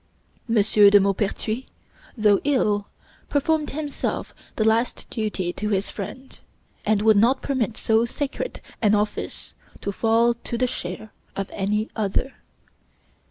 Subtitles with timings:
[0.49, 0.55] M.
[0.55, 1.67] de Maupertuis,
[2.17, 2.87] though ill,
[3.29, 6.39] performed himself this last duty to his friend,
[6.83, 11.87] and would not permit so sacred an office to fall to the share of any
[11.95, 12.33] other.